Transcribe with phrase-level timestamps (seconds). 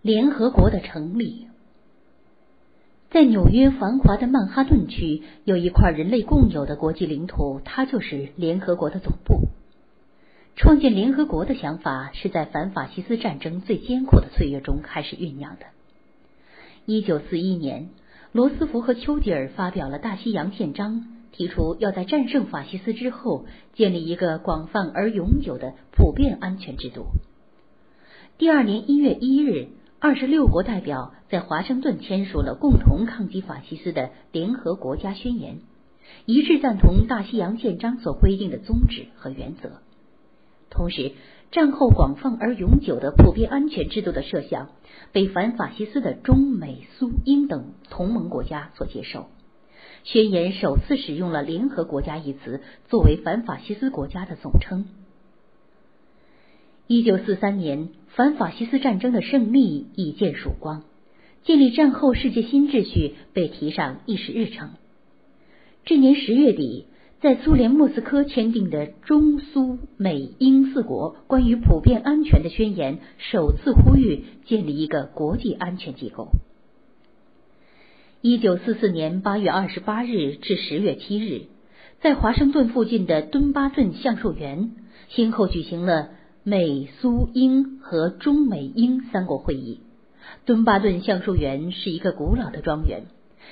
[0.00, 1.48] 联合国的成立，
[3.10, 9.48] 在纽约繁华的曼哈顿区有一块人类共有的国际领土，它就是联合国的总部。
[10.54, 15.66] 创建联合国的想法是在反法西斯战争最艰苦的岁月中开始酝酿的。
[16.86, 17.88] 一九四一年，
[18.30, 21.00] 罗斯福和丘吉尔发表了《大西洋宪章》，
[21.32, 27.06] 提出要在战胜法西斯之后建立一个广泛而永久的普遍安全制度。
[28.38, 29.70] 第二年一月一日。
[30.00, 35.58] 二十六国代表在华盛顿签署了共同抗击法西斯的联合国家宣言，
[36.24, 39.82] 一致赞同大西洋宪章所规定的宗旨和原则。
[40.70, 41.14] 同时，
[41.50, 44.68] 战后广泛而永久的普遍安全制度的设想
[45.10, 49.26] 被反法西斯的中美苏英等同盟国家所接受。
[50.04, 54.86] 宣言首次使用了“联合国家”一词作为反法西斯国家的总称。
[56.86, 57.88] 一九四三年。
[58.18, 60.82] 反法西斯战争的胜利已见曙光，
[61.44, 64.70] 建立战后世界新秩序被提上议事日程。
[65.84, 66.86] 这年十月底，
[67.20, 76.30] 在苏联莫斯科签订的中苏美英四国关于普遍安全的宣言，首次呼吁建立一个国际安全机构。
[78.20, 81.42] 一九四四年八月二十八日至十月七日，
[82.00, 84.72] 在华盛顿附近的敦巴顿橡树园，
[85.08, 86.17] 先后举行了。
[86.48, 89.80] 美苏英和中美英三国会议。
[90.46, 93.02] 敦巴顿橡树园是一个古老的庄园，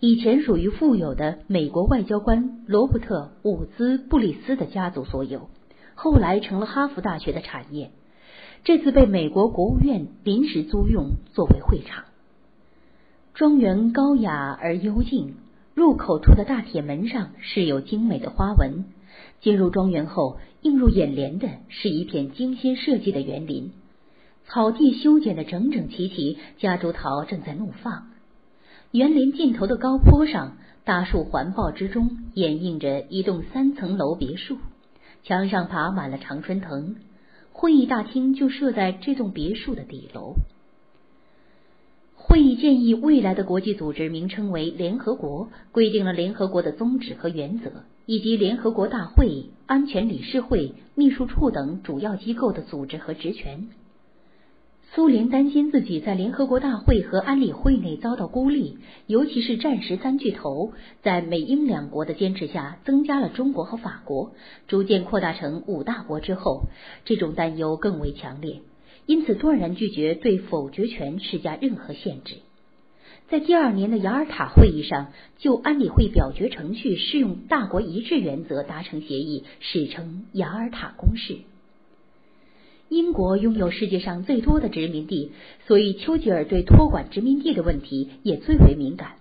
[0.00, 5.50] 以前属于富有的美国外交官罗伯特·伍兹·布里斯的家族所有，
[5.94, 7.90] 后来成了哈佛大学的产业。
[8.64, 12.04] 这次被美国国务院临时租用作为会场。
[13.34, 15.34] 庄园高雅而幽静，
[15.74, 18.86] 入口处的大铁门上饰有精美的花纹。
[19.40, 23.72] 进入庄园后，映入眼帘的是一片精心设计的园林，
[24.46, 28.10] 草地修剪的整整齐齐，夹竹桃正在怒放。
[28.90, 34.58] 园林尽头的高坡上，大树环抱之中，掩映着一栋三层楼别墅，
[35.24, 36.96] 墙上爬满了常春藤。
[37.52, 40.34] 会议大厅就设在这栋别墅的底楼。
[42.14, 47.70] 会议建议未来的国际组织名称为联合国，规定了联合国的宗旨和原则。
[48.08, 53.68] 以及联合国大会、安全理事会、秘书处等主要机构的组织和职权。
[54.94, 64.32] 苏联担心自己在联合国大会和安理会内遭到孤立，尤其是战时三巨头在美英两国的坚持下，增加了中国和法国，
[64.68, 66.62] 逐渐扩大成五大国之后，
[67.04, 68.62] 这种担忧更为强烈，
[69.04, 72.36] 因此断然拒绝对否决权施加任何限制。
[73.30, 81.36] 在第二年的雅尔塔会议上，就安理会表决程序适用大国一致原则达成协议，史称雅尔塔公式。
[82.88, 85.32] 英国拥有世界上最多的殖民地，
[85.66, 89.16] 所以丘吉尔对托管殖民地的问题也最为敏感。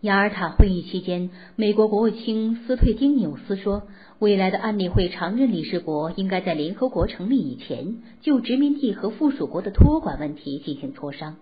[0.00, 3.82] 雅尔塔会议期间，美国国务卿斯退丁纽斯说，
[4.20, 11.34] 未来的安理会常任理事国应该在联合国成立以前，就殖民地和附属国的托管问题进行磋商。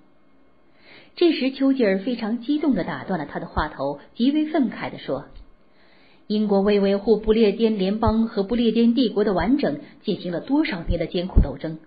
[1.16, 5.24] 这时，丘吉尔非常激动地打断了他的话头，极为愤慨地说
[6.28, 11.78] ：“英国为维护不列颠联邦和不列颠帝国的完整，进行了多少年的艰苦斗争。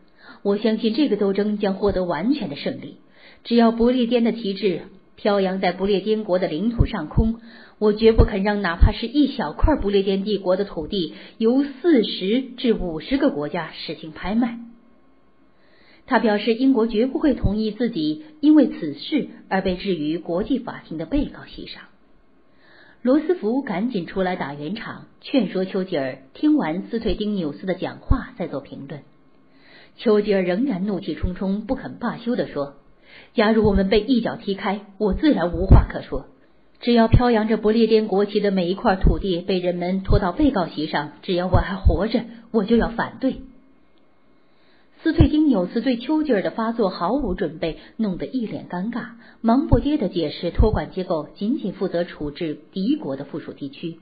[0.44, 2.98] 我相信这个斗争将获得完全的胜利。
[3.44, 4.82] 只要不列颠的旗帜
[5.16, 7.40] 飘扬在不列颠国的领土上空，
[7.80, 14.60] 我绝不肯让哪怕是一小块不列颠帝国的土地由四十至五十个国家实行拍卖。”
[16.12, 21.84] 他表示，英国绝不会同意自己因为此事而被置于国际法庭的被告席上。
[23.02, 29.04] 罗斯福赶紧出来打圆场，劝说丘吉尔听完斯退丁纽斯的讲话再做评论。
[29.96, 32.74] 丘吉尔仍然怒气冲冲、不肯罢休地说
[33.34, 36.26] ：“假如我们被一脚踢开，我自然无话可说。
[36.82, 43.38] 只要飘扬着不列颠国旗的每一块土地被人们拖到被告席上，只要我还活着，我就要反对。”
[45.32, 53.98] 丁纽斯对丘吉尔的发作毫无准备，弄得一脸尴尬，忙不迭地解释，托管机构仅仅负责处置敌国的附属地区，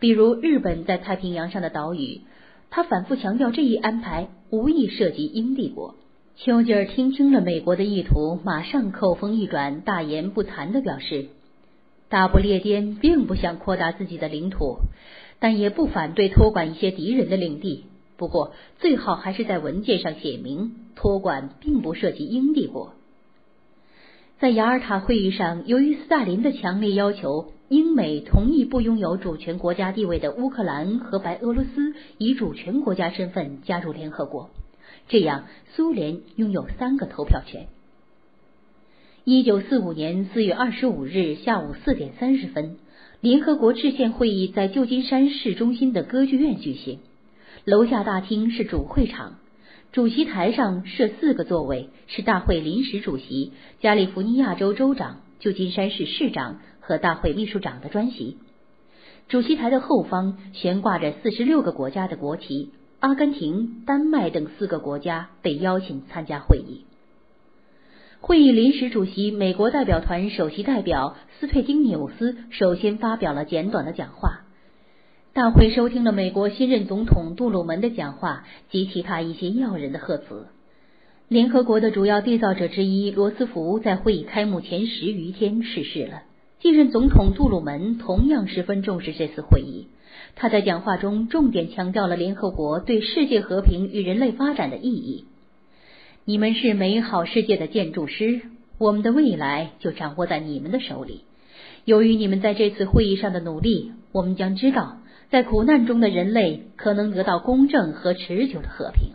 [0.00, 2.22] 比如日本在太平洋上的岛屿。
[2.70, 5.94] 他反复强调，这一安排无意涉及英帝国。
[6.36, 11.26] 丘吉尔听清了美国的意图，马上口风一转，大言不惭地表示，
[12.08, 14.78] 大不列颠并不想扩大自己的领土，
[15.38, 17.84] 但也不反对托管一些敌人的领地。
[18.22, 22.92] 不过，最好还是在文件上写明，托管并不涉及英帝国。
[24.38, 34.50] 在雅尔塔会议上，由于斯大林的强烈要求，英美同意不拥有主权国家地位的乌克兰和白俄罗斯以主权国家身份加入联合国，
[35.08, 37.66] 这样苏联拥有三个投票权。
[39.24, 42.76] 一九四五年四月二十五日下午四点三十分，
[43.20, 47.00] 联合国制宪会议在旧金山市中心的歌剧院举行。
[47.64, 49.34] 楼下大厅是主会场，
[49.92, 58.36] 主席台上设四个座位，是大会临时主席、加利福尼亚州州长、旧金山市市长和大会秘书长的专席。
[59.28, 66.84] 主席台的后方悬挂着四十六个国家的国旗，阿根廷、丹麦等四个国家被邀请参加会议。
[68.20, 74.41] 会议临时主席、美国代表团首席代表斯佩丁纽斯首先发表了简短的讲话。
[75.34, 80.46] 大会收听了美国新任总统杜鲁门的讲话及其他一些要人的贺词。
[81.26, 86.24] 联合国的主要缔造者之一罗斯福在会议开幕前十余天逝世了。
[86.60, 89.86] 继任总统杜鲁门同样十分重视这次会议。
[90.36, 95.24] 他在讲话中重点强调了联合国对世界和平与人类发展的意义。
[96.26, 98.42] 你们是美好世界的建筑师，
[98.76, 101.22] 我们的未来就掌握在你们的手里。
[101.86, 104.98] 由于你们在这次会议上的努力，我们将知道，
[105.32, 109.14] 在苦难中的人类可能得到公正和持久的和平。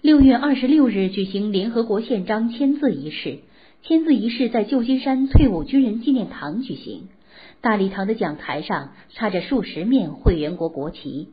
[0.00, 3.40] 六月二十六日举行联合国宪章签字仪式，
[3.82, 7.08] 签字仪式在旧金山退伍军人纪念堂举行。
[7.60, 11.28] 大礼堂的讲台上插着数十面会员国国旗，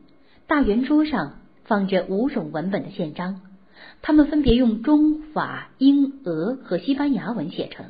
[0.46, 3.40] 大圆桌上放着五种文本的宪章。
[4.02, 7.86] 他们分别用中、法、英、俄和西班牙文写成。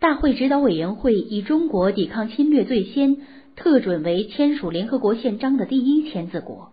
[0.00, 3.16] 大会指导委员会以中国抵抗侵略最先
[3.58, 6.70] 特准为签署联合国宪章的第一签字国。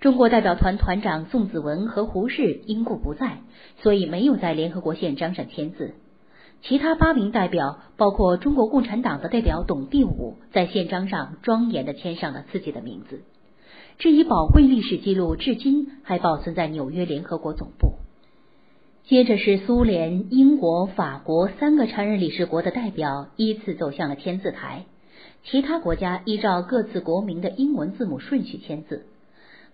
[0.00, 3.38] 中国代表团团长宋子文和胡适因故不在，
[3.80, 5.94] 所以没有在联合国宪章上签字。
[6.62, 13.22] 其他八名代表，包括中国共产党的代表董必武，在宪章上庄严的签上了自己的名字。
[13.98, 17.92] 这一宝贵历史记录至今还保存在纽约联合国总部。
[19.04, 24.86] 接着是苏联、英国、法国三个常任理事国的代表依次走向了签字台，
[25.44, 29.06] 其他国家依照各自国名的英文字母顺序签字。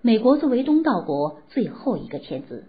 [0.00, 2.64] 美国作为东道国，最后一个签字。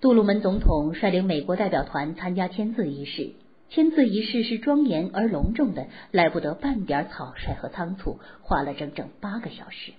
[0.00, 3.32] 杜鲁门总统率领美国代表团参加签字仪式，
[3.70, 9.92] 签字仪式是庄严而隆重的，来不得半点草率和仓促，花了整整八个小时。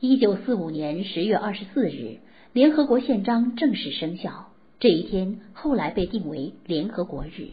[0.00, 2.18] 一九四五年十月二十四日，
[2.52, 4.50] 联合国宪章正式生效。
[4.80, 7.50] 这一天后来被定为联合国日。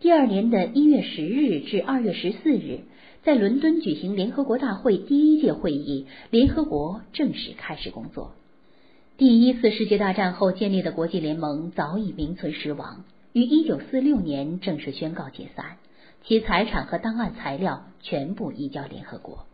[0.00, 2.80] 第二年的一月十日至二月十四日，
[3.22, 8.32] 在伦敦举行联合国大会第一届会议，联合国正式开始工作。
[9.18, 13.04] 第一次世界大战后建立的国际联盟早已名存实亡，
[13.34, 15.76] 于一九四六年正式宣告解散，
[16.24, 19.44] 其财产和档案材料全部移交联合国。